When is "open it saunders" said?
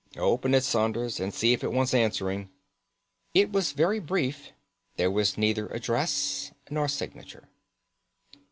0.17-1.19